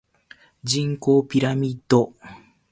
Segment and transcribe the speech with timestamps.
[0.63, 2.13] 人口ピラミッド